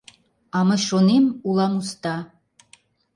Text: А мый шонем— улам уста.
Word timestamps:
А 0.57 0.59
мый 0.67 0.79
шонем— 0.87 1.25
улам 1.47 1.73
уста. 1.81 2.15